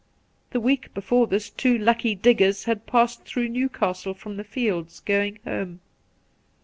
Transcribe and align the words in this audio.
The 0.49 0.59
week 0.59 0.91
before 0.95 1.27
this 1.27 1.51
two 1.51 1.77
lucky 1.77 2.15
diggers 2.15 2.63
had 2.63 2.87
passed 2.87 3.23
through 3.23 3.49
Newcastle 3.49 4.15
from 4.15 4.37
the 4.37 4.43
fields, 4.43 4.99
going' 5.01 5.37
home. 5.45 5.79